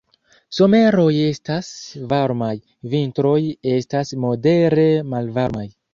[0.59, 1.69] Someroj estas
[2.13, 2.55] varmaj,
[2.95, 3.37] vintroj
[3.77, 5.67] estas modere malvarmaj.